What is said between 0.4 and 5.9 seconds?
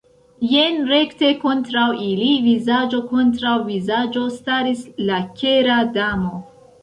Jen, rekte kontraŭ ili, vizaĝo kontraŭ vizaĝo, staris la Kera